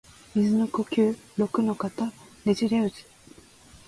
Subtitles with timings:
[0.33, 2.11] 水の呼吸陸ノ型
[2.43, 2.95] ねじれ渦（ろくのかたねじれうず）